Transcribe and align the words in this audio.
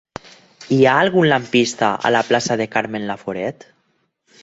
Hi 0.77 0.79
ha 0.85 0.93
algun 1.01 1.27
lampista 1.33 1.91
a 2.09 2.13
la 2.17 2.25
plaça 2.33 2.61
de 2.65 2.71
Carmen 2.77 3.09
Laforet? 3.13 3.73